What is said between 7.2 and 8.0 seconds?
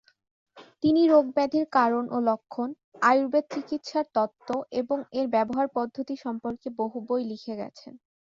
লিখে গেছেন।